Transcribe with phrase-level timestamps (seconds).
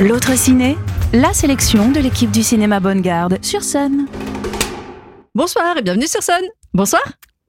[0.00, 0.76] L'autre ciné,
[1.14, 4.06] la sélection de l'équipe du cinéma Bonne Garde sur scène.
[5.34, 6.44] Bonsoir et bienvenue sur scène.
[6.74, 7.00] Bonsoir.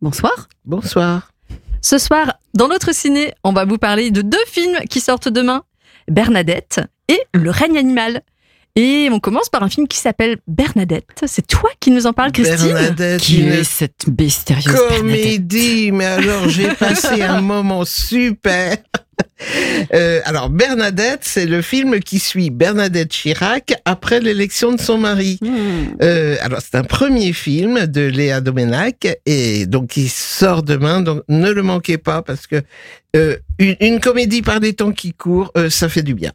[0.02, 0.48] Bonsoir.
[0.64, 1.34] Bonsoir.
[1.82, 5.64] Ce soir, dans notre ciné, on va vous parler de deux films qui sortent demain
[6.10, 6.80] Bernadette
[7.10, 8.22] et Le règne animal.
[8.78, 11.26] Et on commence par un film qui s'appelle Bernadette.
[11.26, 15.92] C'est toi qui nous en parles, Christine Bernadette, Qui une est cette mystérieuse Bernadette comédie,
[15.92, 18.78] mais alors j'ai passé un moment super.
[19.94, 25.40] Euh, alors Bernadette, c'est le film qui suit Bernadette Chirac après l'élection de son mari.
[25.42, 25.96] Hmm.
[26.02, 31.24] Euh, alors c'est un premier film de Léa Domenac et donc il sort demain, donc
[31.30, 32.62] ne le manquez pas parce que
[33.16, 36.32] euh, une, une comédie par des temps qui courent, euh, ça fait du bien.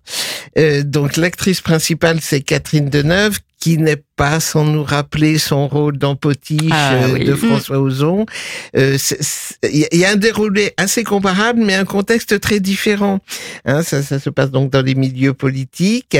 [0.59, 5.97] Euh, donc l'actrice principale c'est Catherine Deneuve qui n'est pas sans nous rappeler son rôle
[5.97, 7.25] dans Potiche Ah, euh, oui.
[7.25, 8.27] de François Ozon.
[8.77, 8.99] Euh,
[9.73, 13.21] Il y a un déroulé assez comparable, mais un contexte très différent.
[13.65, 16.19] Hein, ça, ça se passe donc dans les milieux politiques.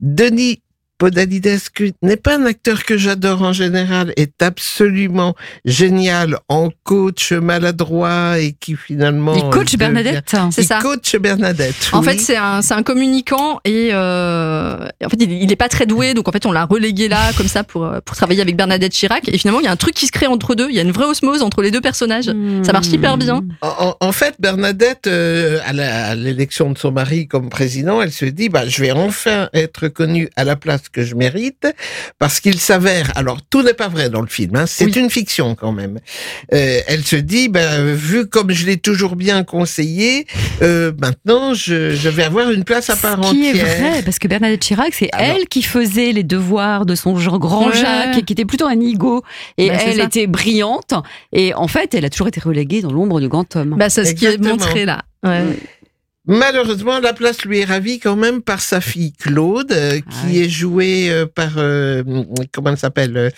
[0.00, 0.60] Denis
[0.98, 7.32] Podalides, qui n'est pas un acteur que j'adore en général, est absolument génial en coach
[7.32, 9.34] maladroit et qui finalement...
[9.34, 10.36] Il coach Bernadette.
[10.50, 10.80] C'est Il ça.
[10.80, 11.90] coach Bernadette.
[11.92, 12.06] En oui.
[12.06, 15.86] fait, c'est un, c'est un communicant et euh, en fait, il, il est pas très
[15.86, 18.56] doué, donc en fait, on l'a relégué là comme ça pour euh, pour travailler avec
[18.56, 19.28] Bernadette Chirac.
[19.28, 20.68] Et finalement, il y a un truc qui se crée entre deux.
[20.68, 22.30] Il y a une vraie osmose entre les deux personnages.
[22.62, 23.42] Ça marche hyper bien.
[23.60, 28.66] En, fait, Bernadette, euh, à l'élection de son mari comme président, elle se dit, bah,
[28.66, 31.66] je vais enfin être connue à la place que je mérite,
[32.18, 34.92] parce qu'il s'avère, alors tout n'est pas vrai dans le film, hein, c'est Oui.
[34.96, 35.98] une fiction quand même.
[36.52, 40.26] Euh, elle se dit, bah, vu comme je l'ai toujours bien conseillé,
[40.62, 43.66] euh, maintenant je, je vais avoir une place à part Ce qui est entière.
[43.92, 47.68] vrai, parce que Bernadette Chirac, c'est elle qui faisait les devoirs de son genre grand
[47.68, 47.76] Ouais.
[47.76, 49.22] Jacques, et qui était plutôt un ego.
[49.58, 50.92] Et c'est elle était brillante.
[51.32, 53.76] Et en fait, elle a toujours été reléguée dans l'ombre du grand homme.
[53.78, 55.02] Bah, c'est ce qui est montré là.
[55.22, 55.42] Ouais.
[56.26, 60.26] Malheureusement, la place lui est ravie quand même par sa fille Claude, euh, qui Ah
[60.26, 60.38] oui.
[60.40, 62.02] est jouée euh, par euh,
[62.52, 63.30] comment elle s'appelle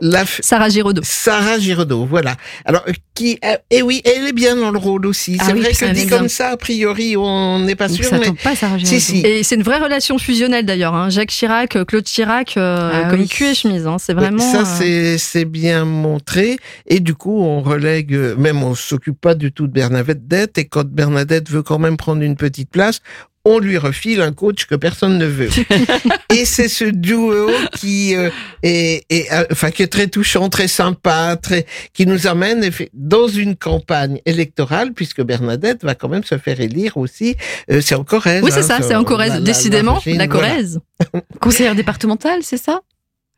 [0.00, 1.02] la f- Sarah Giraudot.
[1.04, 2.36] Sarah Giraudot, voilà.
[2.64, 3.38] Alors, qui,
[3.70, 5.36] et oui, elle est bien dans le rôle aussi.
[5.40, 8.18] Ah c'est oui, vrai que dit comme ça, a priori, on n'est pas sûr, ça
[8.18, 9.00] mais pas, Sarah Giraudot.
[9.00, 9.18] si.
[9.26, 10.94] Et c'est une vraie relation fusionnelle d'ailleurs.
[10.94, 11.10] Hein.
[11.10, 13.28] Jacques Chirac, Claude Chirac, Ah comme oui.
[13.28, 13.86] cul et chemise.
[13.86, 13.96] Hein.
[13.98, 14.38] C'est vraiment.
[14.52, 16.56] ça, c'est bien montré.
[16.86, 20.56] Et du coup, on relègue, même on s'occupe pas du tout de Bernadette.
[20.58, 23.00] Et quand Bernadette veut quand même prendre une petite place,
[23.44, 25.48] on lui refile un coach que personne ne veut.
[26.32, 28.30] et c'est ce duo qui euh,
[28.62, 33.26] est, est, euh, enfin, qui est très touchant, très sympa, très, qui nous amène dans
[33.26, 37.34] une campagne électorale, puisque Bernadette va quand même se faire élire aussi.
[37.68, 38.44] Euh, c'est en Corrèze.
[38.44, 39.28] Oui, c'est hein, ça, c'est en la- Corrèze.
[39.30, 40.26] la- la Décidément, la voilà.
[40.28, 40.80] Corrèze.
[41.40, 42.80] Conseillère départementale, c'est ça?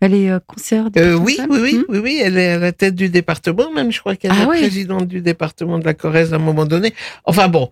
[0.00, 1.84] Elle est euh, conseillère Euh, départementale oui, oui, oui, Hmm?
[1.88, 4.46] oui, oui, elle est à la tête du département, même je crois qu'elle Ah est
[4.46, 4.58] oui.
[4.58, 6.92] présidente du département de la Corrèze à un moment donné.
[7.24, 7.70] Enfin bon,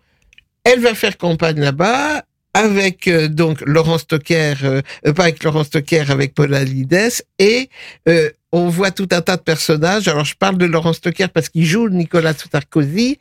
[0.64, 2.22] elle va faire campagne là-bas
[2.54, 7.70] avec euh, donc Laurent Stocker, euh, euh, pas avec Laurent Stocker, avec Paul Alides, et
[8.08, 10.06] euh, on voit tout un tas de personnages.
[10.06, 13.18] Alors je parle de Laurent Stocker parce qu'il joue Nicolas Sarkozy,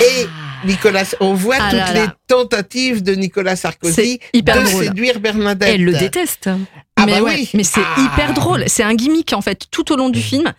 [0.00, 0.26] et
[0.66, 2.16] Nicolas, on voit Ah toutes là les là.
[2.26, 4.84] tentatives de Nicolas Sarkozy hyper de drôle.
[4.84, 5.68] séduire Bernadette.
[5.74, 6.48] Elle le déteste.
[6.96, 7.50] Ah mais bah ouais, oui.
[7.52, 8.00] mais c'est Ah.
[8.00, 8.64] hyper drôle.
[8.68, 10.50] C'est un gimmick en fait tout au long du film.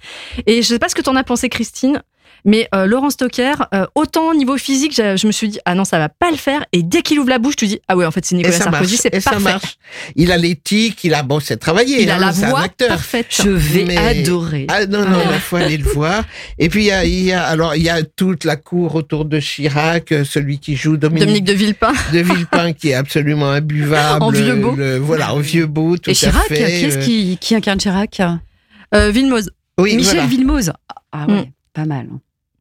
[0.46, 2.04] Et je sais pas ce que t'en as pensé, Christine.
[2.46, 5.74] Mais euh, Laurent Stocker, euh, autant au niveau physique, je, je me suis dit ah
[5.74, 6.64] non ça va pas le faire.
[6.74, 8.56] Et dès qu'il ouvre la bouche, tu dis ah ouais en fait c'est Nicolas.
[8.56, 9.44] Sarkozy, c'est Et ça parfait.
[9.46, 9.78] marche.
[10.16, 12.04] Il a l'éthique, il a bon, c'est travaillé.
[12.04, 12.90] Il a hein, la voix acteur.
[12.90, 13.28] parfaite.
[13.30, 14.68] Je vais Mais- adorer.
[14.70, 16.24] Ah non non, il faut aller le voir.
[16.60, 19.26] Et puis il y a, y a alors il y a toute la cour autour
[19.26, 21.94] de Chirac, euh, celui qui joue Dominique, Dominique de Villepin.
[22.14, 24.24] de Villepin qui est absolument imbuvable.
[24.24, 24.76] En vieux beau.
[24.76, 26.56] le- voilà, en vieux beau, tout Et Chirac, à fait.
[26.58, 28.22] qui est-ce euh, qui, qui incarne Chirac?
[28.94, 29.50] Euh, Villemose.
[29.80, 30.28] Oui, Michel voilà.
[30.28, 30.72] Villemose.
[31.12, 31.46] Ah ouais, Mm.
[31.74, 32.08] pas mal.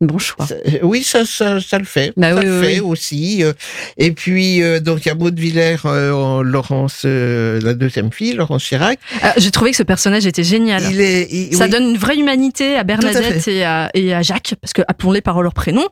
[0.06, 0.46] Bon choix.
[0.50, 2.12] Euh, Oui, ça, ça, ça le fait.
[2.16, 2.80] Bah ça oui, le oui, fait oui.
[2.80, 3.42] aussi.
[3.44, 3.52] euh,
[3.96, 8.12] Et puis, euh, donc, il y a Maud Villers, euh, en Laurence, euh, la deuxième
[8.12, 8.98] fille, Laurence Chirac.
[9.24, 10.82] Euh, J'ai trouvé que ce personnage était génial.
[10.90, 14.54] Il est, il- Ça donne une vraie humanité à Bernadette et à, et à Jacques,
[14.60, 15.86] parce que appelons-les par leur prénom.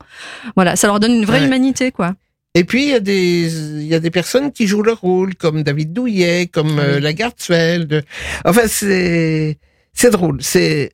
[0.57, 1.47] Voilà, ça leur donne une vraie Ouais.
[1.47, 2.15] humanité, quoi.
[2.55, 3.51] Et puis, il y, a des,
[3.81, 7.01] il y a des personnes qui jouent leur rôle, comme David Douillet, comme Oui.
[7.01, 8.05] Lagarde Sweld.
[8.45, 9.59] Enfin, c'est,
[9.95, 10.39] c'est drôle.
[10.43, 10.91] C'est,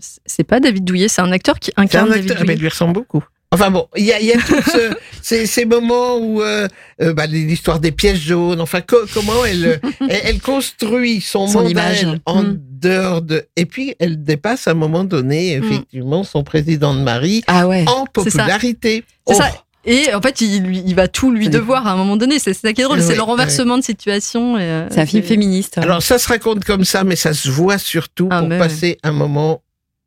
[0.00, 2.56] C'est pas David Douillet, c'est un acteur qui c'est incarne un David acteur, mais Douillet.
[2.58, 3.22] il lui ressemble beaucoup.
[3.54, 6.66] Enfin bon, il y a, il y a tous ce- ces, ces moments où euh,
[7.02, 9.78] euh, bah, l'histoire des pièces jaunes, enfin co- comment elle,
[10.08, 12.02] elle elle construit son, Son monde à image.
[12.02, 12.58] elle en Mm.
[12.58, 17.44] dehors de et puis elle dépasse à un moment donné effectivement son président de mari
[17.46, 17.84] Ah ouais.
[17.86, 18.38] en C'est ça.
[18.38, 19.04] popularité.
[19.28, 19.50] C'est Oh, ça.
[19.84, 22.38] Et en fait, il, lui- il va tout lui devoir à un moment donné.
[22.38, 23.26] C'est ça qui est drôle, Oui, c'est le oui.
[23.26, 24.56] renversement de situation.
[24.56, 25.76] euh, C'est un film féministe.
[25.78, 29.10] Alors ça se raconte comme ça, mais ça se voit surtout Ah, pour passer un
[29.12, 29.61] moment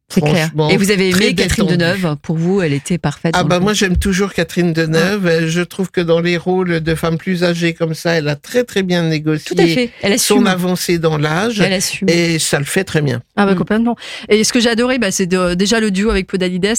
[0.07, 0.51] C'est clair.
[0.69, 1.65] Et vous avez aimé Catherine.
[1.65, 3.33] Deneuve Pour vous, elle était parfaite.
[3.35, 5.25] Ah bah moi j'aime toujours Catherine Deneuve.
[5.25, 8.35] Euh, Je trouve que dans les rôles de femmes plus âgées comme ça, elle a
[8.35, 9.89] très très bien négocié Tout à fait.
[10.01, 12.07] Elle son avancée dans l'âge Elle assume.
[12.09, 13.21] et ça le fait très bien.
[13.35, 13.57] Ah bah Mm.
[13.57, 13.95] complètement.
[14.29, 16.73] Et ce que j'ai adoré, bah, c'est déjà le duo avec Podalides.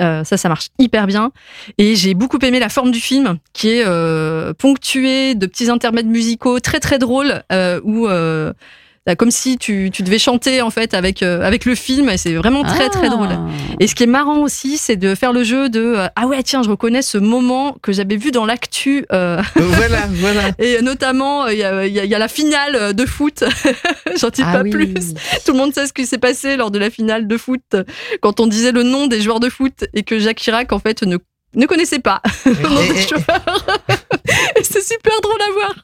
[0.00, 1.30] Euh, ça, ça marche hyper bien.
[1.78, 6.08] Et j'ai beaucoup aimé la forme du film, qui est euh, ponctuée de petits intermèdes
[6.08, 8.08] musicaux très très drôles, euh, où
[9.18, 12.08] comme si tu, tu devais chanter en fait avec euh, avec le film.
[12.08, 13.10] Et c'est vraiment très très Ah.
[13.10, 13.28] drôle.
[13.80, 16.42] Et ce qui est marrant aussi, c'est de faire le jeu de euh, ah ouais
[16.42, 19.04] tiens, je reconnais ce moment que j'avais vu dans l'actu.
[19.12, 20.42] euh, Euh, voilà, voilà.
[20.58, 23.44] et notamment, il y a, il y a- il y a la finale de foot.
[24.18, 24.70] J'en dis Ah pas oui.
[24.70, 24.94] plus.
[25.44, 27.76] Tout le monde sait ce qui s'est passé lors de la finale de foot
[28.22, 31.02] quand on disait le nom des joueurs de foot et que Jacques Chirac en fait
[31.02, 31.18] ne
[31.56, 33.66] ne connaissait pas le nom Et- des et- joueurs.
[34.58, 35.74] Et c'est super drôle à voir.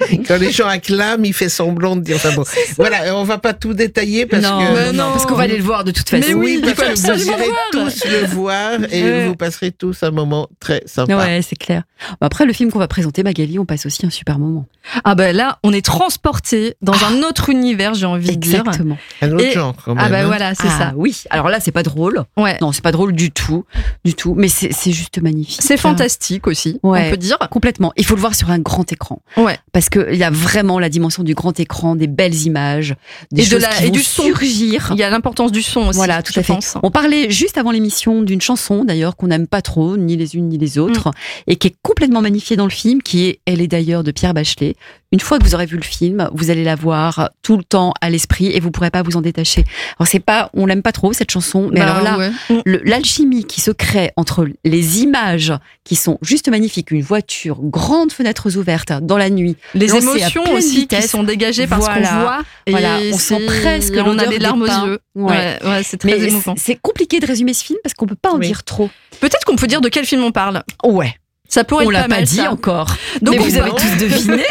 [0.26, 2.30] Quand les gens acclament, il fait semblant de dire ça.
[2.32, 2.44] Bon,
[2.76, 4.92] voilà, on va pas tout détailler parce non, que.
[4.92, 5.10] Non.
[5.12, 6.26] parce qu'on va aller le voir de toute façon.
[6.26, 7.58] Mais oui, il parce faut que vous irez voir.
[7.72, 11.16] tous le voir et vous passerez tous un moment très sympa.
[11.16, 11.82] Ouais, c'est clair.
[12.20, 14.66] Après, le film qu'on va présenter, Magali, on passe aussi un super moment.
[15.04, 18.60] Ah ben là, on est transporté dans un autre univers, j'ai envie de dire.
[18.60, 18.96] Exactement.
[19.20, 20.04] Un autre Et- genre quand même.
[20.04, 20.26] Ah ben hein.
[20.26, 20.92] voilà, c'est ah, ça.
[20.96, 21.22] Oui.
[21.30, 22.24] Alors là, c'est pas drôle.
[22.36, 22.56] Ouais.
[22.60, 23.64] Non, c'est pas drôle du tout,
[24.04, 24.34] du tout.
[24.36, 25.60] Mais c'est c'est juste magnifique.
[25.62, 27.06] C'est fantastique aussi, Ouais.
[27.06, 27.38] on peut dire.
[27.50, 27.92] Complètement.
[27.96, 29.20] Il faut le voir sur un grand écran.
[29.36, 29.58] Ouais.
[29.72, 32.94] Parce qu'il y a vraiment la dimension du grand écran, des belles images,
[33.32, 34.22] des Et de choses la- qui et vont du son.
[34.22, 34.90] surgir.
[34.92, 35.96] Il y a l'importance du son aussi.
[35.96, 36.52] Voilà, tout je à fait.
[36.52, 36.74] pense.
[36.82, 40.48] On parlait juste avant l'émission d'une chanson, d'ailleurs, qu'on n'aime pas trop, ni les unes
[40.48, 41.12] ni les autres, Mm.
[41.48, 44.32] et qui est complètement magnifiée dans le film, qui est Elle est d'ailleurs de Pierre
[44.34, 44.76] Bachelet.
[45.12, 47.92] Une fois que vous aurez vu le film, vous allez la voir tout le temps
[48.00, 49.64] à l'esprit et vous pourrez pas vous en détacher.
[49.98, 52.62] Alors c'est pas, on l'aime pas trop cette chanson, mais Bah, alors là, ouais.
[52.84, 55.52] l'alchimie qui se crée entre les images
[55.84, 60.76] qui sont juste magnifiques, une voiture, grandes fenêtres ouvertes dans la nuit, les émotions aussi
[60.76, 61.04] vitesse.
[61.04, 62.04] qui sont dégagées par Voilà.
[62.06, 62.38] ce qu'on voit.
[62.66, 64.98] Et Voilà, on sent presque on a des larmes aux yeux.
[65.14, 65.58] Ouais.
[65.62, 66.54] Ouais, ouais, c'est très mais émouvant.
[66.56, 68.46] c'est compliqué de résumer ce film parce qu'on peut pas en Oui.
[68.46, 68.88] dire trop.
[69.20, 70.62] Peut-être qu'on peut dire de quel film on parle.
[70.84, 71.14] Ouais,
[71.48, 72.24] Ça pourrait on être l'a pas pas mal.
[72.24, 72.52] dit ça.
[72.52, 72.94] encore.
[73.22, 74.44] Donc vous avez tous deviné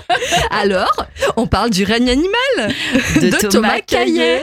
[0.50, 1.06] Alors,
[1.36, 2.74] on parle du règne animal
[3.20, 4.42] de, de, Thomas, Caillet.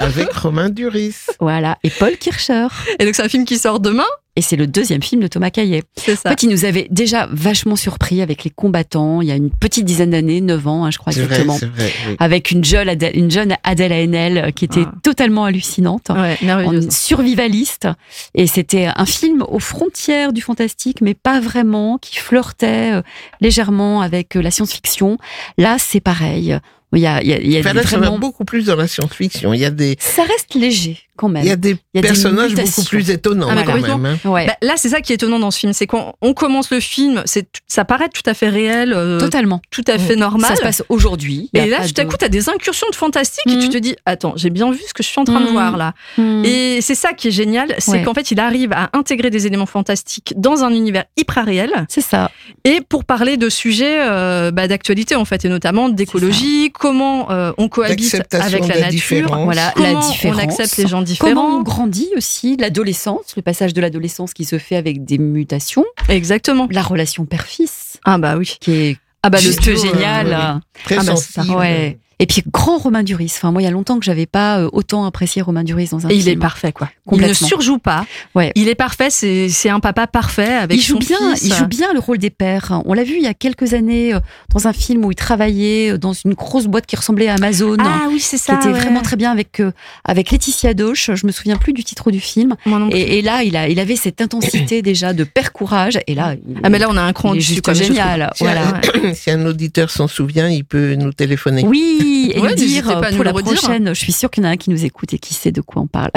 [0.00, 1.14] Avec Romain Duris.
[1.40, 2.68] Voilà, et Paul Kircher.
[2.98, 4.04] Et donc c'est un film qui sort demain.
[4.36, 5.82] Et c'est le deuxième film de Thomas Caillet.
[5.96, 6.30] C'est En ça.
[6.30, 9.84] fait, il nous avait déjà vachement surpris avec les combattants il y a une petite
[9.86, 11.56] dizaine d'années, 9 ans, hein, je crois vrai, exactement.
[11.58, 11.90] c'est vrai.
[12.08, 12.16] oui.
[12.18, 14.92] Avec une jeune Adèle, une jeune Adèle Haenel euh, qui était Ah.
[15.02, 16.10] totalement hallucinante.
[16.10, 17.88] Ouais, en survivaliste
[18.34, 23.02] et c'était un film aux frontières du fantastique mais pas vraiment qui flirtait euh,
[23.40, 25.16] légèrement avec euh, la science-fiction
[25.56, 26.58] là c'est pareil
[26.92, 28.18] il y a, il y a, il y a Enfin, des- là, ça va vraiment
[28.18, 29.52] beaucoup plus dans la science-fiction.
[29.52, 31.98] Il y a des, ça reste léger quand même il y a des Il y
[32.00, 34.04] a des personnages beaucoup plus étonnants Ah, quand même.
[34.22, 34.28] hein.
[34.30, 36.70] ouais Bah, là, c'est ça qui est étonnant dans ce film, c'est qu'on on commence
[36.70, 40.46] le film, c'est ça paraît tout à fait réel, euh, totalement tout à fait normal.
[40.50, 43.46] ça se passe aujourd'hui Et là, tout à de- coup, t'as des incursions de fantastique
[43.50, 45.46] et tu te dis, attends, j'ai bien vu ce que je suis en train de
[45.46, 45.52] Mhm.
[45.52, 45.94] voir là.
[46.18, 46.44] Hmm.
[46.44, 48.02] Et c'est ça qui est génial, c'est Ouais.
[48.02, 52.00] qu'en fait, il arrive à intégrer des éléments fantastiques dans un univers hyper réel c'est
[52.02, 52.30] ça
[52.64, 57.52] et pour parler de sujets euh, bah, d'actualité en fait, et notamment d'écologie, comment euh,
[57.58, 61.04] on cohabite avec la la nature, voilà comment la différence on accepte les gens comment
[61.04, 61.42] différents.
[61.58, 66.68] on grandit aussi l'adolescence le passage de l'adolescence qui se fait avec des mutations Exactement.
[66.70, 68.56] la relation père-fils Ah bah oui.
[68.60, 70.60] qui est Ah bah le génial euh, oui.
[70.84, 71.42] Très Ah, bah, ça.
[71.44, 71.98] Ouais.
[72.18, 73.32] Et puis grand Romain Duris.
[73.36, 76.06] Enfin moi il y a longtemps que j'avais pas euh, autant apprécié Romain Duris dans
[76.06, 76.32] un Et il film.
[76.38, 76.88] est parfait quoi.
[77.12, 78.06] Il ne surjoue pas.
[78.34, 78.52] Ouais.
[78.54, 79.08] Il est parfait.
[79.10, 81.44] C'est c'est un papa parfait avec il joue son bien, fils.
[81.44, 82.80] il joue bien le rôle des pères.
[82.86, 84.20] On l'a vu il y a quelques années euh,
[84.54, 87.76] dans un film où il travaillait euh, dans une grosse boîte qui ressemblait à Amazon.
[87.80, 88.54] Ah oui c'est qui ça.
[88.54, 88.72] était ouais.
[88.72, 89.60] vraiment très bien avec
[90.04, 91.10] avec Laetitia Doche.
[91.14, 92.56] Je me souviens plus du titre du film.
[92.64, 92.98] Moi non plus.
[92.98, 95.98] Et, et là, il a il avait cette intensité déjà de père courage.
[96.06, 98.30] Et là, il, Ah mais là on a un cran dessus génial.
[98.34, 98.80] Si, Voilà.
[99.04, 101.64] un, si un auditeur s'en souvient, il peut nous téléphoner.
[101.66, 103.54] Oui, et Ouais, dire pas pour la redire.
[103.54, 103.88] prochaine.
[103.88, 105.60] Je suis sûre qu'il y en a un qui nous écoute et qui sait de
[105.60, 106.10] quoi on parle.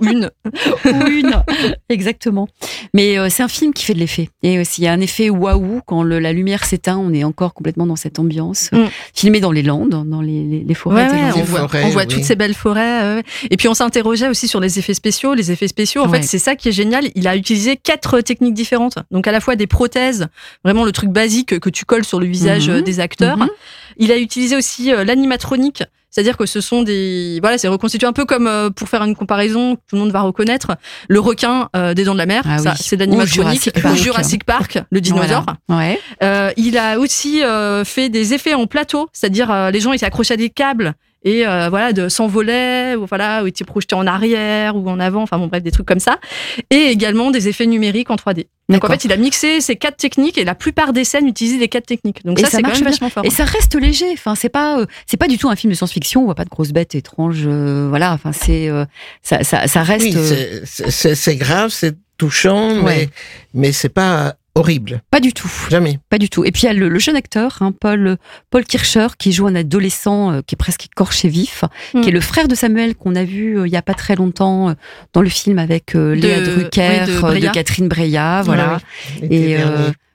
[0.00, 0.30] Ou une.
[0.84, 1.42] ou une.
[1.88, 2.48] Exactement.
[2.94, 4.28] Mais euh, c'est un film qui fait de l'effet.
[4.42, 7.24] Et aussi, il y a un effet waouh quand le- la lumière s'éteint, on est
[7.24, 8.70] encore complètement dans cette ambiance.
[8.72, 8.84] Mm.
[9.14, 11.88] Filmé dans les Landes, dans les, les, les forêts Ouais, ouais, on voit, forêts, on
[11.90, 12.08] voit oui.
[12.08, 13.22] toutes ces belles forêts.
[13.50, 15.34] Et puis on s'interrogeait aussi sur les effets spéciaux.
[15.34, 16.20] Les effets spéciaux, en Ouais.
[16.20, 17.08] fait, c'est ça qui est génial.
[17.14, 18.94] Il a utilisé quatre techniques différentes.
[19.10, 20.26] Donc à la fois des prothèses,
[20.64, 22.74] vraiment le truc basique que tu colles sur le visage Mhm.
[22.76, 23.36] euh, des acteurs.
[23.38, 23.48] Mhm.
[23.96, 25.82] Il a utilisé aussi euh, l'animatronique.
[26.10, 29.14] C'est-à-dire que ce sont des voilà, c'est reconstitué un peu comme euh, pour faire une
[29.14, 30.72] comparaison, tout le monde va reconnaître
[31.08, 32.42] le requin euh, des Dents de la Mer.
[32.46, 32.76] Ah ça, oui.
[32.80, 33.62] c'est de Ou l'animatronique.
[33.62, 33.94] Jurassic Park.
[33.94, 35.46] Ou Jurassic Park, le dinosaure.
[35.68, 35.82] Voilà.
[35.82, 36.00] Ouais.
[36.22, 40.06] Euh, il a aussi euh, fait des effets en plateau, c'est-à-dire euh, les gens étaient
[40.06, 43.94] accrochés à des câbles et euh, voilà de s'envoler ou voilà où il était projeté
[43.94, 46.18] en arrière ou en avant enfin bon bref des trucs comme ça
[46.70, 49.96] et également des effets numériques en 3D donc en fait il a mixé ces quatre
[49.96, 52.62] techniques et la plupart des scènes utilisaient les quatre techniques donc Et ça, ça c'est
[52.62, 52.90] quand marche même bien.
[52.92, 54.06] vachement fort Et ça reste léger.
[54.12, 56.22] Enfin, c'est pas, euh, c'est pas du tout un film de science-fiction.
[56.22, 57.42] On voit pas de grosses bêtes étranges.
[57.46, 58.12] euh, voilà.
[58.12, 58.84] Enfin, c'est, euh,
[59.22, 60.04] ça, ça, ça reste.
[60.04, 63.08] Oui, euh, c'est- c'est c'est- c'est grave, c'est touchant, mais,
[63.54, 65.00] mais c'est pas horrible.
[65.10, 65.50] pas du tout.
[65.70, 65.98] Jamais.
[66.10, 66.44] Pas du tout.
[66.44, 68.16] Et puis il y a le, le jeune acteur, hein, Paul,
[68.50, 72.20] Paul Kircher, qui joue un adolescent euh, qui est presque écorché vif, qui est le
[72.20, 74.74] frère de Samuel qu'on a vu euh, il y a pas très longtemps euh,
[75.12, 77.48] dans le film avec euh, De- Léa Drucker, oui, de.
[77.48, 78.78] Catherine Breillat, voilà.
[79.22, 79.56] Ouais, Et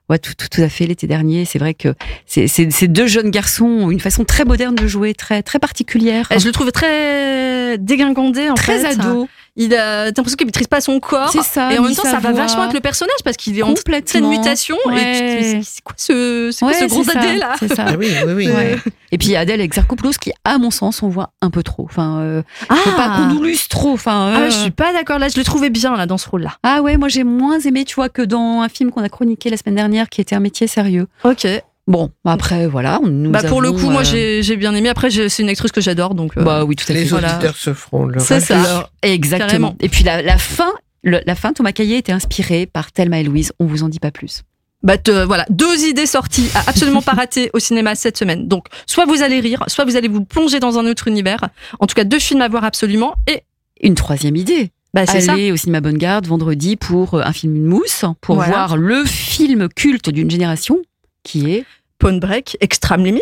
[0.09, 1.45] ouais, tout, tout, tout à fait l'été dernier.
[1.45, 1.95] C'est vrai que
[2.27, 5.57] c'est c'est- ces deux jeunes garçons ont une façon très moderne de jouer, très très
[5.59, 9.27] particulière, Et je le trouve très dégingandé en très fait ado.
[9.57, 11.71] Il a t'as l'impression qu'il maîtrise pas son corps C'est ça.
[11.73, 12.41] et en même temps ça va voix.
[12.41, 15.53] vachement avec le personnage parce qu'il est en pleine mutation et tu te dis, Ouais.
[15.55, 17.85] mais c'est quoi ce c'est ce gros dadé là C'est ça.
[17.89, 18.47] Ah oui, oui, oui.
[18.49, 18.77] Ouais.
[19.11, 21.85] Et puis Adèle Exarchopoulos qui, à mon sens, on voit un peu trop.
[21.85, 23.93] Enfin, euh, faut pas qu'on nous luse trop.
[23.93, 26.27] Enfin, Ah, euh, je suis pas d'accord là, je le trouvais bien là dans ce
[26.27, 26.51] rôle-là.
[26.63, 29.49] Ah ouais, moi j'ai moins aimé, tu vois, que dans un film qu'on a chroniqué
[29.49, 31.07] la semaine dernière qui était un métier sérieux.
[31.23, 31.47] Ok.
[31.87, 34.89] Bon, après voilà, nous bah pour le coup, moi euh, j'ai bien aimé.
[34.89, 36.35] Après, c'est une actrice que j'adore, donc.
[36.35, 37.09] euh, Bah oui, tout à Les fait.
[37.09, 37.33] voilà.
[37.35, 38.59] auditeurs se feront leur C'est ça.
[38.59, 39.47] Alors, exactement.
[39.47, 39.75] Carrément.
[39.81, 40.71] Et puis la, la fin,
[41.03, 43.53] le- la fin, Thomas Caillet était inspiré par Thelma et Louise.
[43.59, 44.41] On vous en dit pas plus.
[44.81, 48.47] Bah te- voilà, deux idées sorties à absolument pas rater au cinéma cette semaine.
[48.47, 51.39] Donc, soit vous allez rire, soit vous allez vous plonger dans un autre univers.
[51.79, 53.13] En tout cas, deux films à voir absolument.
[53.27, 53.43] Et
[53.81, 54.71] Une troisième idée.
[54.95, 55.33] bah c'est ça.
[55.33, 58.51] Aller au cinéma Bonne Garde vendredi pour euh, un film une mousse, pour Voilà.
[58.51, 60.79] voir le film culte d'une génération
[61.25, 61.65] qui est
[61.99, 63.21] Pawn Break, Extreme Limit.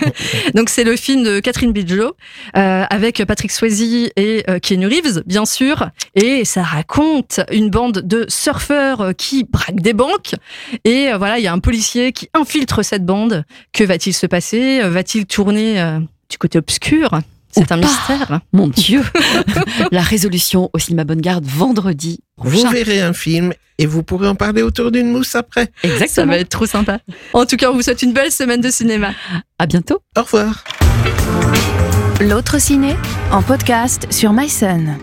[0.54, 2.16] Donc c'est le film de Catherine Bigelow
[2.56, 5.90] euh, avec Patrick Swayze et euh, Keanu Reeves, bien sûr.
[6.14, 10.34] Et ça raconte une bande de surfeurs euh, qui braquent des banques.
[10.84, 13.44] Et euh, voilà, il y a un policier qui infiltre cette bande.
[13.72, 14.80] Que va-t-il se passer?
[14.88, 15.98] Va-t-il tourner
[16.30, 17.20] du côté obscur?
[17.54, 17.86] C'est un pas.
[17.86, 18.40] mystère.
[18.52, 19.02] Mon Dieu
[19.92, 22.70] La résolution au cinéma Bonne Garde vendredi Vous prochain.
[22.70, 25.70] verrez un film et vous pourrez en parler autour d'une mousse après.
[25.82, 26.26] Ça Exactement.
[26.32, 26.98] va être trop sympa.
[27.32, 29.12] En tout cas, on vous souhaite une belle semaine de cinéma.
[29.58, 29.98] À bientôt.
[30.16, 30.64] Au revoir.
[32.20, 32.94] L'autre ciné
[33.32, 34.96] en podcast sur MySun.